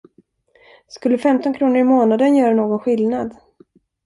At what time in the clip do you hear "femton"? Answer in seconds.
1.17-1.53